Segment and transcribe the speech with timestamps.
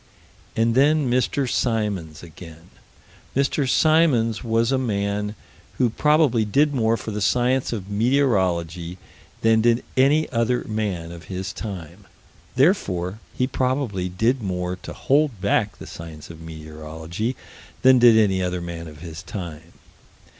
[0.55, 1.47] And then Mr.
[1.47, 2.71] Symons again.
[3.35, 3.69] Mr.
[3.69, 5.35] Symons was a man
[5.77, 8.97] who probably did more for the science of meteorology
[9.41, 12.05] than did any other man of his time:
[12.55, 17.35] therefore he probably did more to hold back the science of meteorology
[17.83, 19.73] than did any other man of his time.